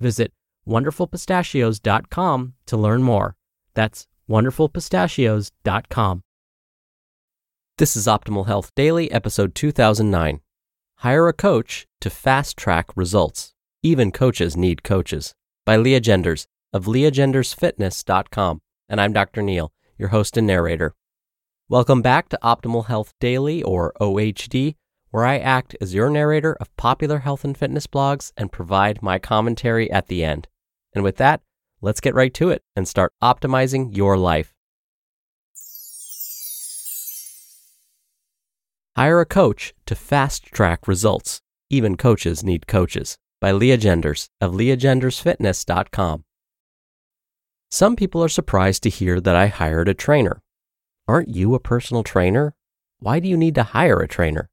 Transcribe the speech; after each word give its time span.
Visit 0.00 0.32
wonderfulpistachios.com 0.66 2.54
to 2.66 2.76
learn 2.76 3.02
more. 3.02 3.36
That's 3.74 4.06
wonderfulpistachios.com. 4.28 6.22
This 7.78 7.96
is 7.96 8.06
Optimal 8.06 8.46
Health 8.46 8.74
Daily, 8.74 9.10
episode 9.12 9.54
2009. 9.54 10.40
Hire 10.96 11.28
a 11.28 11.32
coach 11.32 11.86
to 12.00 12.10
fast 12.10 12.56
track 12.56 12.90
results. 12.96 13.54
Even 13.82 14.10
coaches 14.10 14.56
need 14.56 14.82
coaches. 14.82 15.34
By 15.64 15.76
Leah 15.76 16.00
Genders 16.00 16.48
of 16.72 16.86
leahgendersfitness.com. 16.86 18.60
And 18.88 19.00
I'm 19.00 19.12
Dr. 19.12 19.42
Neal, 19.42 19.72
your 19.96 20.08
host 20.08 20.36
and 20.36 20.46
narrator. 20.46 20.94
Welcome 21.68 22.02
back 22.02 22.28
to 22.30 22.38
Optimal 22.42 22.86
Health 22.86 23.12
Daily, 23.20 23.62
or 23.62 23.92
OHD, 24.00 24.74
where 25.10 25.24
I 25.24 25.38
act 25.38 25.76
as 25.80 25.94
your 25.94 26.10
narrator 26.10 26.56
of 26.60 26.74
popular 26.76 27.20
health 27.20 27.44
and 27.44 27.56
fitness 27.56 27.86
blogs 27.86 28.32
and 28.36 28.52
provide 28.52 29.02
my 29.02 29.18
commentary 29.18 29.90
at 29.90 30.08
the 30.08 30.24
end. 30.24 30.48
And 30.94 31.04
with 31.04 31.16
that, 31.16 31.40
let's 31.80 32.00
get 32.00 32.14
right 32.14 32.34
to 32.34 32.50
it 32.50 32.62
and 32.76 32.86
start 32.86 33.12
optimizing 33.22 33.96
your 33.96 34.16
life. 34.16 34.54
Hire 38.96 39.20
a 39.20 39.26
coach 39.26 39.74
to 39.86 39.94
fast 39.94 40.46
track 40.46 40.88
results. 40.88 41.40
Even 41.70 41.96
coaches 41.96 42.42
need 42.42 42.66
coaches. 42.66 43.16
By 43.40 43.52
Leah 43.52 43.76
Genders 43.76 44.28
of 44.40 44.52
leahgendersfitness.com. 44.52 46.24
Some 47.70 47.94
people 47.94 48.24
are 48.24 48.28
surprised 48.28 48.82
to 48.82 48.90
hear 48.90 49.20
that 49.20 49.36
I 49.36 49.46
hired 49.46 49.88
a 49.88 49.94
trainer. 49.94 50.42
Aren't 51.06 51.28
you 51.28 51.54
a 51.54 51.60
personal 51.60 52.02
trainer? 52.02 52.54
Why 52.98 53.20
do 53.20 53.28
you 53.28 53.36
need 53.36 53.54
to 53.54 53.62
hire 53.62 54.00
a 54.00 54.08
trainer? 54.08 54.50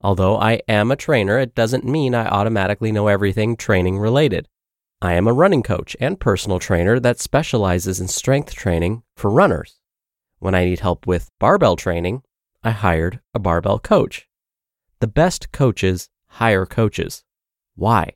Although 0.00 0.36
I 0.38 0.60
am 0.68 0.90
a 0.90 0.96
trainer, 0.96 1.38
it 1.38 1.54
doesn't 1.54 1.84
mean 1.84 2.14
I 2.14 2.26
automatically 2.26 2.92
know 2.92 3.08
everything 3.08 3.56
training 3.56 3.98
related. 3.98 4.48
I 5.02 5.14
am 5.14 5.26
a 5.26 5.32
running 5.32 5.62
coach 5.62 5.96
and 6.00 6.20
personal 6.20 6.58
trainer 6.58 7.00
that 7.00 7.20
specializes 7.20 8.00
in 8.00 8.08
strength 8.08 8.54
training 8.54 9.02
for 9.16 9.30
runners. 9.30 9.80
When 10.38 10.54
I 10.54 10.64
need 10.64 10.80
help 10.80 11.06
with 11.06 11.30
barbell 11.40 11.74
training, 11.74 12.22
I 12.62 12.70
hired 12.70 13.20
a 13.34 13.38
barbell 13.38 13.78
coach. 13.80 14.28
The 15.00 15.08
best 15.08 15.50
coaches 15.52 16.08
hire 16.28 16.66
coaches. 16.66 17.24
Why? 17.74 18.12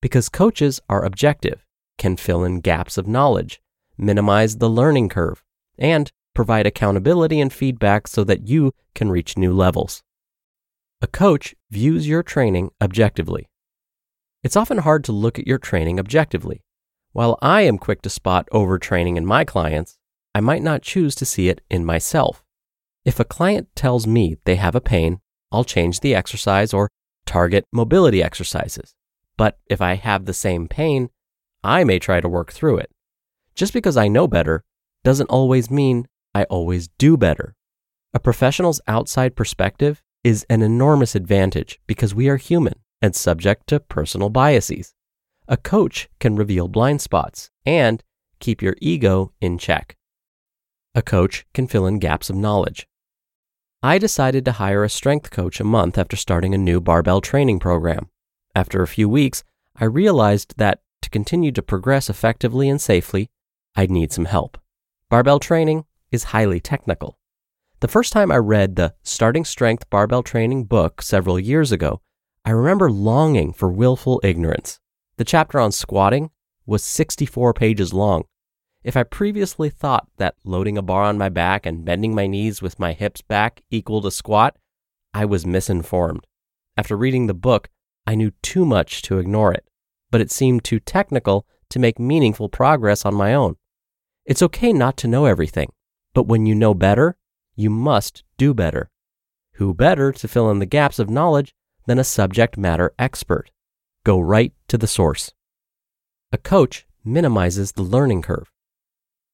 Because 0.00 0.28
coaches 0.28 0.80
are 0.88 1.04
objective, 1.04 1.64
can 1.96 2.16
fill 2.16 2.44
in 2.44 2.60
gaps 2.60 2.96
of 2.96 3.08
knowledge, 3.08 3.60
minimize 3.96 4.58
the 4.58 4.70
learning 4.70 5.08
curve, 5.08 5.42
and 5.76 6.12
provide 6.34 6.66
accountability 6.66 7.40
and 7.40 7.52
feedback 7.52 8.06
so 8.06 8.22
that 8.22 8.46
you 8.46 8.72
can 8.94 9.10
reach 9.10 9.36
new 9.36 9.52
levels. 9.52 10.04
A 11.00 11.06
coach 11.06 11.54
views 11.70 12.08
your 12.08 12.24
training 12.24 12.70
objectively. 12.82 13.48
It's 14.42 14.56
often 14.56 14.78
hard 14.78 15.04
to 15.04 15.12
look 15.12 15.38
at 15.38 15.46
your 15.46 15.58
training 15.58 16.00
objectively. 16.00 16.64
While 17.12 17.38
I 17.40 17.62
am 17.62 17.78
quick 17.78 18.02
to 18.02 18.10
spot 18.10 18.48
overtraining 18.52 19.16
in 19.16 19.24
my 19.24 19.44
clients, 19.44 19.96
I 20.34 20.40
might 20.40 20.62
not 20.62 20.82
choose 20.82 21.14
to 21.16 21.24
see 21.24 21.48
it 21.48 21.60
in 21.70 21.84
myself. 21.84 22.44
If 23.04 23.20
a 23.20 23.24
client 23.24 23.68
tells 23.76 24.08
me 24.08 24.38
they 24.44 24.56
have 24.56 24.74
a 24.74 24.80
pain, 24.80 25.20
I'll 25.52 25.62
change 25.62 26.00
the 26.00 26.16
exercise 26.16 26.74
or 26.74 26.90
target 27.26 27.64
mobility 27.72 28.20
exercises. 28.20 28.96
But 29.36 29.56
if 29.70 29.80
I 29.80 29.94
have 29.94 30.24
the 30.24 30.34
same 30.34 30.66
pain, 30.66 31.10
I 31.62 31.84
may 31.84 32.00
try 32.00 32.20
to 32.20 32.28
work 32.28 32.52
through 32.52 32.78
it. 32.78 32.90
Just 33.54 33.72
because 33.72 33.96
I 33.96 34.08
know 34.08 34.26
better 34.26 34.64
doesn't 35.04 35.30
always 35.30 35.70
mean 35.70 36.08
I 36.34 36.42
always 36.44 36.88
do 36.98 37.16
better. 37.16 37.54
A 38.12 38.18
professional's 38.18 38.80
outside 38.88 39.36
perspective 39.36 40.02
is 40.28 40.44
an 40.50 40.60
enormous 40.60 41.14
advantage 41.14 41.80
because 41.86 42.14
we 42.14 42.28
are 42.28 42.36
human 42.36 42.74
and 43.00 43.16
subject 43.16 43.66
to 43.66 43.80
personal 43.80 44.28
biases. 44.28 44.92
A 45.48 45.56
coach 45.56 46.10
can 46.20 46.36
reveal 46.36 46.68
blind 46.68 47.00
spots 47.00 47.50
and 47.64 48.04
keep 48.38 48.60
your 48.60 48.76
ego 48.78 49.32
in 49.40 49.56
check. 49.56 49.96
A 50.94 51.00
coach 51.00 51.46
can 51.54 51.66
fill 51.66 51.86
in 51.86 51.98
gaps 51.98 52.28
of 52.28 52.36
knowledge. 52.36 52.86
I 53.82 53.96
decided 53.96 54.44
to 54.44 54.52
hire 54.52 54.84
a 54.84 54.90
strength 54.90 55.30
coach 55.30 55.60
a 55.60 55.64
month 55.64 55.96
after 55.96 56.14
starting 56.14 56.52
a 56.52 56.58
new 56.58 56.78
barbell 56.78 57.22
training 57.22 57.58
program. 57.58 58.10
After 58.54 58.82
a 58.82 58.86
few 58.86 59.08
weeks, 59.08 59.42
I 59.76 59.86
realized 59.86 60.58
that 60.58 60.82
to 61.00 61.08
continue 61.08 61.52
to 61.52 61.62
progress 61.62 62.10
effectively 62.10 62.68
and 62.68 62.82
safely, 62.82 63.30
I'd 63.74 63.90
need 63.90 64.12
some 64.12 64.26
help. 64.26 64.58
Barbell 65.08 65.38
training 65.38 65.86
is 66.10 66.34
highly 66.34 66.60
technical. 66.60 67.18
The 67.80 67.86
first 67.86 68.12
time 68.12 68.32
I 68.32 68.38
read 68.38 68.74
the 68.74 68.94
Starting 69.04 69.44
Strength 69.44 69.88
Barbell 69.88 70.24
Training 70.24 70.64
book 70.64 71.00
several 71.00 71.38
years 71.38 71.70
ago, 71.70 72.00
I 72.44 72.50
remember 72.50 72.90
longing 72.90 73.52
for 73.52 73.70
willful 73.70 74.20
ignorance. 74.24 74.80
The 75.16 75.24
chapter 75.24 75.60
on 75.60 75.70
squatting 75.70 76.30
was 76.66 76.82
64 76.82 77.54
pages 77.54 77.94
long. 77.94 78.24
If 78.82 78.96
I 78.96 79.04
previously 79.04 79.70
thought 79.70 80.08
that 80.16 80.34
loading 80.42 80.76
a 80.76 80.82
bar 80.82 81.04
on 81.04 81.18
my 81.18 81.28
back 81.28 81.66
and 81.66 81.84
bending 81.84 82.16
my 82.16 82.26
knees 82.26 82.60
with 82.60 82.80
my 82.80 82.94
hips 82.94 83.22
back 83.22 83.62
equaled 83.70 84.06
a 84.06 84.10
squat, 84.10 84.56
I 85.14 85.24
was 85.24 85.46
misinformed. 85.46 86.26
After 86.76 86.96
reading 86.96 87.28
the 87.28 87.32
book, 87.32 87.68
I 88.08 88.16
knew 88.16 88.32
too 88.42 88.66
much 88.66 89.02
to 89.02 89.20
ignore 89.20 89.52
it, 89.52 89.68
but 90.10 90.20
it 90.20 90.32
seemed 90.32 90.64
too 90.64 90.80
technical 90.80 91.46
to 91.70 91.78
make 91.78 92.00
meaningful 92.00 92.48
progress 92.48 93.06
on 93.06 93.14
my 93.14 93.34
own. 93.34 93.54
It's 94.24 94.42
okay 94.42 94.72
not 94.72 94.96
to 94.96 95.06
know 95.06 95.26
everything. 95.26 95.70
But 96.12 96.26
when 96.26 96.46
you 96.46 96.56
know 96.56 96.74
better, 96.74 97.16
you 97.58 97.68
must 97.68 98.22
do 98.36 98.54
better. 98.54 98.88
Who 99.54 99.74
better 99.74 100.12
to 100.12 100.28
fill 100.28 100.48
in 100.50 100.60
the 100.60 100.66
gaps 100.66 101.00
of 101.00 101.10
knowledge 101.10 101.52
than 101.86 101.98
a 101.98 102.04
subject 102.04 102.56
matter 102.56 102.94
expert? 103.00 103.50
Go 104.04 104.20
right 104.20 104.52
to 104.68 104.78
the 104.78 104.86
source. 104.86 105.32
A 106.30 106.38
coach 106.38 106.86
minimizes 107.04 107.72
the 107.72 107.82
learning 107.82 108.22
curve. 108.22 108.52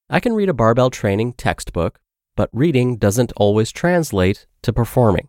I 0.09 0.21
can 0.21 0.33
read 0.33 0.49
a 0.49 0.55
barbell 0.55 0.89
training 0.89 1.35
textbook, 1.35 2.01
but 2.35 2.49
reading 2.53 2.97
doesn't 2.97 3.33
always 3.37 3.71
translate 3.71 4.47
to 4.63 4.73
performing. 4.73 5.29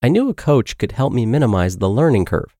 I 0.00 0.08
knew 0.08 0.28
a 0.28 0.34
coach 0.34 0.78
could 0.78 0.92
help 0.92 1.12
me 1.12 1.26
minimize 1.26 1.78
the 1.78 1.88
learning 1.88 2.26
curve. 2.26 2.56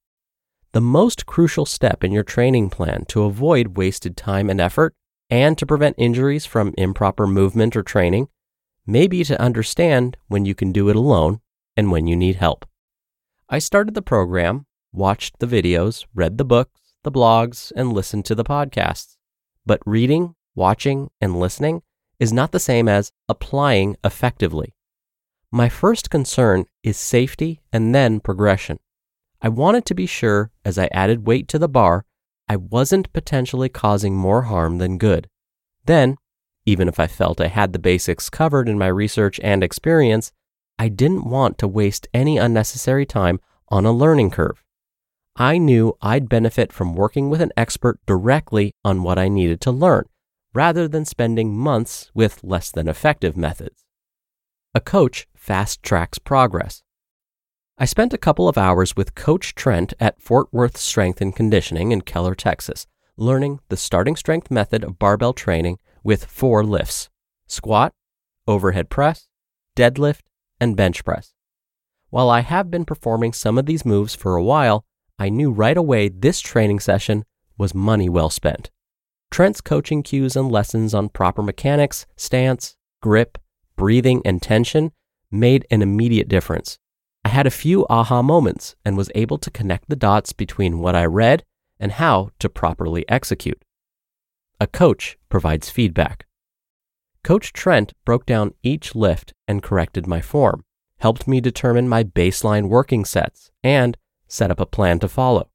The 0.73 0.81
most 0.81 1.27
crucial 1.27 1.65
step 1.65 2.03
in 2.03 2.11
your 2.11 2.25
training 2.25 2.71
plan 2.71 3.05
to 3.07 3.23
avoid 3.23 3.77
wasted 3.77 4.17
time 4.17 4.51
and 4.51 4.61
effort 4.61 4.95
and 5.31 5.57
to 5.59 5.67
prevent 5.67 5.95
injuries 5.97 6.45
from 6.45 6.75
improper 6.77 7.29
movement 7.29 7.77
or 7.77 7.85
training 7.85 8.29
may 8.87 9.07
be 9.07 9.25
to 9.25 9.41
understand 9.41 10.17
when 10.29 10.45
you 10.45 10.55
can 10.55 10.73
do 10.73 10.89
it 10.89 10.97
alone 10.97 11.41
and 11.77 11.91
when 11.91 12.07
you 12.07 12.17
need 12.17 12.37
help. 12.37 12.67
I 13.49 13.59
started 13.59 13.95
the 13.95 14.03
program, 14.03 14.67
watched 14.93 15.39
the 15.39 15.47
videos, 15.47 16.07
read 16.15 16.39
the 16.39 16.45
books, 16.45 16.95
the 17.03 17.13
blogs, 17.13 17.73
and 17.75 17.93
listened 17.93 18.25
to 18.27 18.35
the 18.35 18.45
podcasts. 18.45 19.17
But 19.67 19.81
reading 19.87 20.35
watching, 20.55 21.11
and 21.21 21.39
listening 21.39 21.83
is 22.19 22.33
not 22.33 22.53
the 22.53 22.61
same 22.61 22.89
as 22.89 23.13
applying 23.29 23.97
effectively. 24.05 24.75
My 25.51 25.69
first 25.69 26.11
concern 26.11 26.67
is 26.83 26.97
safety 26.97 27.61
and 27.73 27.95
then 27.95 28.21
progression. 28.21 28.79
I 29.41 29.49
wanted 29.49 29.85
to 29.87 29.95
be 29.95 30.07
sure 30.07 30.51
as 30.65 30.79
I 30.79 30.89
added 30.93 31.27
weight 31.27 31.49
to 31.49 31.59
the 31.59 31.69
bar, 31.69 32.05
I 32.49 32.57
wasn't 32.57 33.13
potentially 33.13 33.69
causing 33.69 34.15
more 34.15 34.43
harm 34.43 34.79
than 34.79 34.99
good. 34.99 35.29
Then, 35.87 36.17
even 36.71 36.87
if 36.87 37.01
I 37.01 37.09
felt 37.09 37.41
I 37.41 37.49
had 37.49 37.73
the 37.73 37.81
basics 37.81 38.31
covered 38.31 38.69
in 38.69 38.79
my 38.79 38.87
research 38.87 39.41
and 39.43 39.65
experience, 39.65 40.31
I 40.79 40.89
didn't 40.89 41.29
want 41.29 41.59
to 41.59 41.67
waste 41.67 42.07
any 42.15 42.39
unnecessary 42.39 43.05
time 43.05 43.41
on 43.71 43.85
a 43.85 43.93
learning 43.93 44.31
curve. 44.31 44.63
I 45.35 45.59
knew 45.59 45.97
I'd 46.01 46.29
benefit 46.29 46.73
from 46.73 46.95
working 46.95 47.29
with 47.29 47.41
an 47.41 47.51
expert 47.57 47.99
directly 48.07 48.73
on 48.85 49.03
what 49.03 49.19
I 49.19 49.27
needed 49.27 49.61
to 49.63 49.73
learn, 49.73 50.05
rather 50.55 50.87
than 50.87 51.05
spending 51.05 51.57
months 51.57 52.13
with 52.15 52.45
less 52.45 52.71
than 52.71 52.87
effective 52.87 53.37
methods. 53.37 53.85
A 54.73 54.81
coach 54.81 55.27
fast 55.35 55.83
tracks 55.83 56.21
progress. 56.21 56.85
I 57.79 57.85
spent 57.85 58.15
a 58.15 58.19
couple 58.19 58.49
of 58.49 58.57
hours 58.57 58.95
with 58.95 59.17
Coach 59.17 59.57
Trent 59.57 59.93
at 59.99 60.23
Fort 60.23 60.47
Worth 60.53 60.77
Strength 60.77 61.21
and 61.21 61.35
Conditioning 61.35 61.91
in 61.91 62.03
Keller, 62.03 62.37
Texas, 62.37 62.87
learning 63.17 63.59
the 63.71 63.77
starting 63.77 64.15
strength 64.15 64.53
method 64.53 64.85
of 64.85 65.01
barbell 65.01 65.33
training 65.33 65.79
with 66.03 66.25
four 66.25 66.65
lifts 66.65 67.09
squat, 67.47 67.93
overhead 68.47 68.89
press, 68.89 69.29
deadlift, 69.77 70.23
and 70.61 70.77
bench 70.77 71.05
press. 71.05 71.35
While 72.11 72.31
I 72.31 72.41
have 72.41 72.71
been 72.71 72.85
performing 72.85 73.33
some 73.33 73.59
of 73.59 73.67
these 73.67 73.85
moves 73.85 74.15
for 74.15 74.37
a 74.37 74.43
while, 74.43 74.85
I 75.19 75.29
knew 75.29 75.51
right 75.51 75.77
away 75.77 76.09
this 76.09 76.41
training 76.41 76.81
session 76.81 77.25
was 77.59 77.75
money 77.75 78.09
well 78.09 78.31
spent. 78.31 78.71
Trent's 79.31 79.61
coaching 79.61 80.03
cues 80.03 80.35
and 80.35 80.51
lessons 80.51 80.93
on 80.93 81.09
proper 81.09 81.43
mechanics, 81.43 82.07
stance, 82.17 82.77
grip, 83.01 83.39
breathing, 83.77 84.23
and 84.25 84.43
tension 84.43 84.93
made 85.31 85.67
an 85.71 85.83
immediate 85.83 86.29
difference. 86.29 86.79
I 87.25 87.29
had 87.29 87.47
a 87.47 87.51
few 87.51 87.87
aha 87.89 88.23
moments 88.23 88.75
and 88.85 88.97
was 88.97 89.11
able 89.15 89.39
to 89.39 89.51
connect 89.51 89.89
the 89.89 89.97
dots 89.97 90.33
between 90.33 90.81
what 90.81 90.97
I 90.97 91.05
read 91.05 91.45
and 91.79 91.93
how 91.93 92.31
to 92.41 92.49
properly 92.49 93.09
execute. 93.09 93.63
A 94.63 94.67
coach 94.67 95.17
provides 95.31 95.71
feedback. 95.71 96.27
Coach 97.25 97.55
Trent 97.55 97.95
broke 98.05 98.27
down 98.27 98.53
each 98.63 98.95
lift 98.95 99.33
and 99.49 99.63
corrected 99.63 100.07
my 100.07 100.21
form, 100.21 100.65
helped 100.99 101.27
me 101.27 101.41
determine 101.41 101.89
my 101.89 102.05
baseline 102.05 102.69
working 102.69 103.07
sets, 103.07 103.51
and 103.65 103.97
set 104.29 104.51
up 104.51 104.61
a 104.61 104.67
plan 104.67 104.99
to 104.99 105.09
follow. 105.09 105.49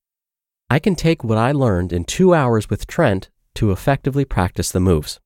I 0.71 0.79
can 0.79 0.95
take 0.95 1.23
what 1.23 1.37
I 1.37 1.51
learned 1.51 1.93
in 1.93 2.03
two 2.03 2.33
hours 2.33 2.67
with 2.67 2.87
Trent 2.87 3.29
to 3.53 3.71
effectively 3.71 4.25
practice 4.25 4.71
the 4.71 4.79
moves. 4.79 5.19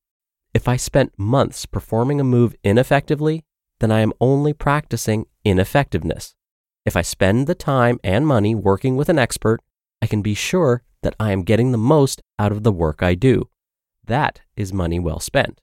If 0.53 0.67
I 0.67 0.75
spent 0.75 1.17
months 1.17 1.65
performing 1.65 2.19
a 2.19 2.25
move 2.25 2.55
ineffectively, 2.65 3.45
then 3.79 3.93
I 3.93 4.01
am 4.01 4.11
only 4.19 4.51
practicing 4.51 5.25
ineffectiveness. 5.45 6.35
If 6.85 6.97
I 6.97 7.01
spend 7.01 7.47
the 7.47 7.55
time 7.55 7.97
and 8.03 8.27
money 8.27 8.55
working 8.55 8.97
with 8.97 9.07
an 9.07 9.19
expert, 9.19 9.61
I 10.01 10.07
can 10.07 10.21
be 10.21 10.33
sure 10.33 10.83
that 11.01 11.15
I 11.17 11.31
am 11.31 11.43
getting 11.43 11.71
the 11.71 11.77
most 11.77 12.21
out 12.37 12.51
of 12.51 12.63
the 12.63 12.73
work 12.73 13.01
I 13.01 13.15
do. 13.15 13.49
That 14.09 14.41
is 14.55 14.73
money 14.73 14.97
well 14.97 15.19
spent. 15.19 15.61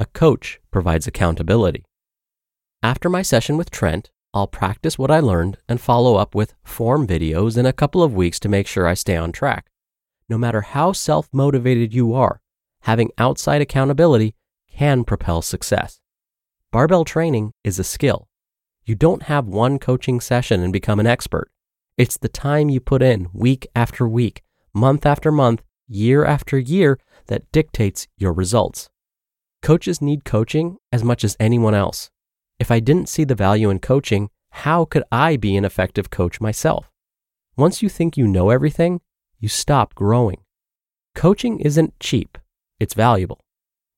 A 0.00 0.06
coach 0.06 0.60
provides 0.70 1.06
accountability. 1.06 1.84
After 2.82 3.10
my 3.10 3.20
session 3.20 3.58
with 3.58 3.70
Trent, 3.70 4.10
I'll 4.32 4.46
practice 4.46 4.98
what 4.98 5.10
I 5.10 5.20
learned 5.20 5.58
and 5.68 5.78
follow 5.78 6.16
up 6.16 6.34
with 6.34 6.54
form 6.64 7.06
videos 7.06 7.58
in 7.58 7.66
a 7.66 7.72
couple 7.74 8.02
of 8.02 8.14
weeks 8.14 8.40
to 8.40 8.48
make 8.48 8.66
sure 8.66 8.86
I 8.86 8.94
stay 8.94 9.14
on 9.14 9.30
track. 9.30 9.66
No 10.26 10.38
matter 10.38 10.62
how 10.62 10.92
self 10.92 11.28
motivated 11.34 11.92
you 11.92 12.14
are, 12.14 12.40
having 12.84 13.10
outside 13.18 13.60
accountability 13.60 14.34
can 14.74 15.04
propel 15.04 15.42
success. 15.42 16.00
Barbell 16.72 17.04
training 17.04 17.52
is 17.62 17.78
a 17.78 17.84
skill. 17.84 18.26
You 18.86 18.94
don't 18.94 19.24
have 19.24 19.46
one 19.46 19.78
coaching 19.78 20.18
session 20.18 20.62
and 20.62 20.72
become 20.72 20.98
an 20.98 21.06
expert. 21.06 21.50
It's 21.98 22.16
the 22.16 22.30
time 22.30 22.70
you 22.70 22.80
put 22.80 23.02
in 23.02 23.28
week 23.34 23.66
after 23.76 24.08
week, 24.08 24.42
month 24.72 25.04
after 25.04 25.30
month, 25.30 25.62
year 25.86 26.24
after 26.24 26.58
year 26.58 26.98
that 27.26 27.50
dictates 27.52 28.06
your 28.16 28.32
results. 28.32 28.88
Coaches 29.62 30.02
need 30.02 30.24
coaching 30.24 30.76
as 30.92 31.02
much 31.02 31.24
as 31.24 31.36
anyone 31.40 31.74
else. 31.74 32.10
If 32.58 32.70
I 32.70 32.80
didn't 32.80 33.08
see 33.08 33.24
the 33.24 33.34
value 33.34 33.70
in 33.70 33.78
coaching, 33.78 34.30
how 34.50 34.84
could 34.84 35.04
I 35.10 35.36
be 35.36 35.56
an 35.56 35.64
effective 35.64 36.10
coach 36.10 36.40
myself? 36.40 36.90
Once 37.56 37.82
you 37.82 37.88
think 37.88 38.16
you 38.16 38.26
know 38.26 38.50
everything, 38.50 39.00
you 39.38 39.48
stop 39.48 39.94
growing. 39.94 40.42
Coaching 41.14 41.60
isn't 41.60 41.98
cheap, 42.00 42.38
it's 42.78 42.94
valuable. 42.94 43.40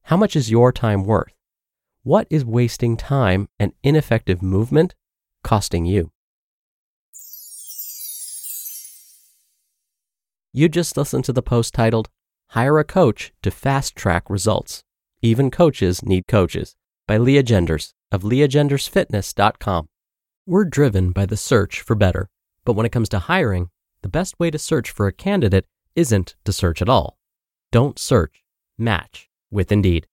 How 0.04 0.16
much 0.16 0.36
is 0.36 0.50
your 0.50 0.72
time 0.72 1.04
worth? 1.04 1.34
What 2.02 2.26
is 2.30 2.44
wasting 2.44 2.96
time 2.96 3.48
and 3.58 3.72
ineffective 3.82 4.40
movement 4.40 4.94
costing 5.42 5.84
you? 5.84 6.12
You 10.52 10.68
just 10.68 10.96
listened 10.96 11.24
to 11.26 11.32
the 11.32 11.42
post 11.42 11.74
titled, 11.74 12.08
Hire 12.50 12.78
a 12.78 12.84
Coach 12.84 13.32
to 13.42 13.50
Fast 13.50 13.96
Track 13.96 14.30
Results. 14.30 14.82
Even 15.20 15.50
Coaches 15.50 16.02
Need 16.02 16.26
Coaches 16.28 16.76
by 17.06 17.18
Leah 17.18 17.42
Genders 17.42 17.92
of 18.12 18.22
leahgendersfitness.com. 18.22 19.88
We're 20.46 20.64
driven 20.64 21.10
by 21.10 21.26
the 21.26 21.36
search 21.36 21.80
for 21.80 21.96
better, 21.96 22.28
but 22.64 22.74
when 22.74 22.86
it 22.86 22.92
comes 22.92 23.08
to 23.10 23.18
hiring, 23.18 23.68
the 24.02 24.08
best 24.08 24.38
way 24.38 24.50
to 24.52 24.58
search 24.58 24.90
for 24.90 25.06
a 25.06 25.12
candidate 25.12 25.66
isn't 25.96 26.36
to 26.44 26.52
search 26.52 26.80
at 26.80 26.88
all. 26.88 27.18
Don't 27.72 27.98
search, 27.98 28.44
match 28.78 29.28
with 29.50 29.72
Indeed. 29.72 30.06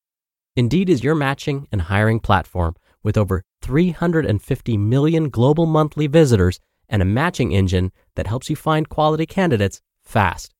Indeed 0.55 0.89
is 0.89 1.03
your 1.03 1.15
matching 1.15 1.67
and 1.71 1.83
hiring 1.83 2.19
platform 2.19 2.75
with 3.03 3.17
over 3.17 3.43
350 3.61 4.77
million 4.77 5.29
global 5.29 5.67
monthly 5.67 6.07
visitors 6.07 6.59
and 6.89 7.01
a 7.01 7.05
matching 7.05 7.51
engine 7.51 7.91
that 8.15 8.27
helps 8.27 8.49
you 8.49 8.55
find 8.55 8.89
quality 8.89 9.27
candidates 9.27 9.81
fast. 10.03 10.53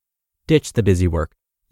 Ditch 0.46 0.74
the 0.74 0.84
busy 0.84 1.08
work. 1.08 1.36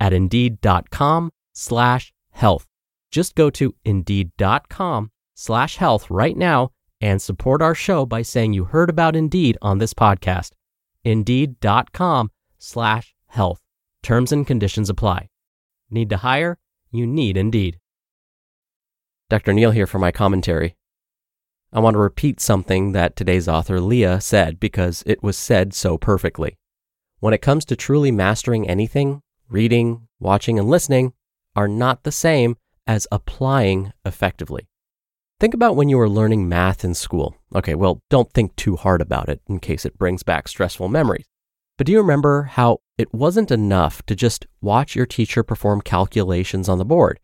at 0.00 0.12
indeed.com 0.12 1.30
slash 1.52 2.12
health. 2.30 2.66
Just 3.10 3.34
go 3.34 3.50
to 3.50 3.74
indeed.com 3.84 5.10
slash 5.34 5.76
health 5.76 6.10
right 6.10 6.36
now 6.36 6.70
and 7.00 7.22
support 7.22 7.62
our 7.62 7.74
show 7.74 8.04
by 8.04 8.22
saying 8.22 8.52
you 8.52 8.64
heard 8.64 8.90
about 8.90 9.16
Indeed 9.16 9.56
on 9.62 9.78
this 9.78 9.94
podcast. 9.94 10.50
Indeed.com 11.04 12.30
slash 12.58 13.14
health. 13.26 13.60
Terms 14.02 14.32
and 14.32 14.46
conditions 14.46 14.90
apply. 14.90 15.28
Need 15.90 16.10
to 16.10 16.18
hire? 16.18 16.58
You 16.90 17.06
need 17.06 17.36
Indeed. 17.36 17.78
Dr. 19.30 19.52
Neal 19.52 19.70
here 19.70 19.86
for 19.86 19.98
my 19.98 20.10
commentary. 20.10 20.74
I 21.72 21.80
want 21.80 21.94
to 21.94 21.98
repeat 21.98 22.40
something 22.40 22.92
that 22.92 23.14
today's 23.14 23.46
author 23.46 23.78
Leah 23.80 24.20
said 24.20 24.58
because 24.58 25.02
it 25.06 25.22
was 25.22 25.36
said 25.36 25.74
so 25.74 25.98
perfectly. 25.98 26.56
When 27.20 27.34
it 27.34 27.42
comes 27.42 27.64
to 27.66 27.76
truly 27.76 28.10
mastering 28.10 28.68
anything, 28.68 29.20
reading, 29.48 30.08
watching, 30.20 30.58
and 30.58 30.68
listening 30.68 31.12
are 31.56 31.68
not 31.68 32.04
the 32.04 32.12
same 32.12 32.56
as 32.86 33.06
applying 33.10 33.92
effectively. 34.04 34.68
Think 35.40 35.54
about 35.54 35.76
when 35.76 35.88
you 35.88 35.98
were 35.98 36.08
learning 36.08 36.48
math 36.48 36.84
in 36.84 36.94
school. 36.94 37.36
Okay, 37.54 37.74
well, 37.74 38.02
don't 38.10 38.32
think 38.32 38.56
too 38.56 38.76
hard 38.76 39.00
about 39.00 39.28
it 39.28 39.40
in 39.48 39.60
case 39.60 39.84
it 39.84 39.98
brings 39.98 40.22
back 40.22 40.48
stressful 40.48 40.88
memories. 40.88 41.26
But 41.76 41.86
do 41.86 41.92
you 41.92 41.98
remember 41.98 42.44
how 42.44 42.80
it 42.96 43.14
wasn't 43.14 43.52
enough 43.52 44.02
to 44.06 44.16
just 44.16 44.46
watch 44.60 44.96
your 44.96 45.06
teacher 45.06 45.44
perform 45.44 45.80
calculations 45.80 46.68
on 46.68 46.78
the 46.78 46.84
board? 46.84 47.20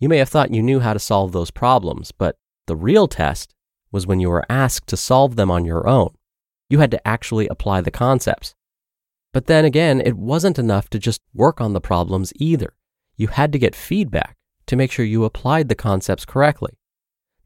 You 0.00 0.08
may 0.08 0.16
have 0.16 0.30
thought 0.30 0.54
you 0.54 0.62
knew 0.62 0.80
how 0.80 0.94
to 0.94 0.98
solve 0.98 1.32
those 1.32 1.50
problems, 1.50 2.10
but 2.10 2.36
the 2.66 2.76
real 2.76 3.06
test 3.06 3.54
was 3.92 4.06
when 4.06 4.20
you 4.20 4.30
were 4.30 4.46
asked 4.48 4.86
to 4.88 4.96
solve 4.96 5.36
them 5.36 5.50
on 5.50 5.66
your 5.66 5.86
own. 5.86 6.14
You 6.70 6.78
had 6.78 6.90
to 6.92 7.06
actually 7.06 7.48
apply 7.48 7.82
the 7.82 7.90
concepts. 7.90 8.54
But 9.32 9.46
then 9.46 9.64
again, 9.64 10.00
it 10.00 10.16
wasn't 10.16 10.58
enough 10.58 10.88
to 10.90 10.98
just 10.98 11.20
work 11.34 11.60
on 11.60 11.72
the 11.72 11.80
problems 11.80 12.32
either. 12.36 12.74
You 13.16 13.28
had 13.28 13.52
to 13.52 13.58
get 13.58 13.74
feedback 13.74 14.36
to 14.66 14.76
make 14.76 14.90
sure 14.90 15.04
you 15.04 15.24
applied 15.24 15.68
the 15.68 15.74
concepts 15.74 16.24
correctly. 16.24 16.78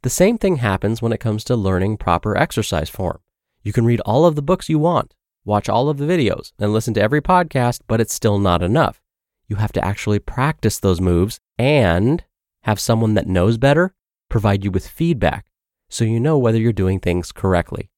The 0.02 0.10
same 0.10 0.38
thing 0.38 0.56
happens 0.56 1.00
when 1.00 1.12
it 1.12 1.20
comes 1.20 1.44
to 1.44 1.56
learning 1.56 1.96
proper 1.96 2.36
exercise 2.36 2.90
form. 2.90 3.20
You 3.62 3.72
can 3.72 3.84
read 3.84 4.00
all 4.00 4.26
of 4.26 4.34
the 4.34 4.42
books 4.42 4.68
you 4.68 4.78
want, 4.78 5.14
watch 5.44 5.68
all 5.68 5.88
of 5.88 5.98
the 5.98 6.04
videos, 6.06 6.52
and 6.58 6.72
listen 6.72 6.94
to 6.94 7.02
every 7.02 7.20
podcast, 7.20 7.80
but 7.86 8.00
it's 8.00 8.14
still 8.14 8.38
not 8.38 8.62
enough. 8.62 9.00
You 9.48 9.56
have 9.56 9.72
to 9.72 9.84
actually 9.84 10.18
practice 10.18 10.78
those 10.78 11.00
moves 11.00 11.38
and 11.58 12.24
have 12.62 12.80
someone 12.80 13.14
that 13.14 13.26
knows 13.26 13.58
better 13.58 13.94
provide 14.28 14.64
you 14.64 14.70
with 14.70 14.88
feedback 14.88 15.46
so 15.88 16.04
you 16.04 16.18
know 16.18 16.38
whether 16.38 16.58
you're 16.58 16.72
doing 16.72 16.98
things 16.98 17.32
correctly. 17.32 17.90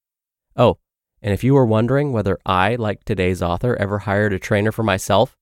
Oh, 0.55 0.79
and 1.25 1.33
if 1.33 1.43
you 1.43 1.55
were 1.55 1.65
wondering 1.65 2.11
whether 2.11 2.37
I, 2.45 2.75
like 2.75 3.03
today's 3.03 3.41
author, 3.41 3.75
ever 3.77 3.97
hired 3.97 4.31
a 4.31 4.37
trainer 4.37 4.71
for 4.71 4.83
myself, 4.83 5.35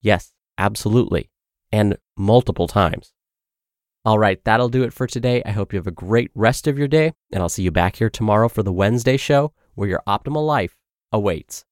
yes, 0.00 0.32
absolutely, 0.56 1.30
and 1.70 1.98
multiple 2.16 2.66
times. 2.66 3.12
All 4.02 4.18
right, 4.18 4.42
that'll 4.44 4.70
do 4.70 4.82
it 4.82 4.94
for 4.94 5.06
today. 5.06 5.42
I 5.44 5.50
hope 5.50 5.74
you 5.74 5.78
have 5.78 5.86
a 5.86 5.90
great 5.90 6.30
rest 6.34 6.66
of 6.66 6.78
your 6.78 6.88
day, 6.88 7.12
and 7.30 7.42
I'll 7.42 7.50
see 7.50 7.64
you 7.64 7.70
back 7.70 7.96
here 7.96 8.08
tomorrow 8.08 8.48
for 8.48 8.62
the 8.62 8.72
Wednesday 8.72 9.18
show 9.18 9.52
where 9.74 9.90
your 9.90 10.02
optimal 10.08 10.46
life 10.46 10.78
awaits. 11.12 11.66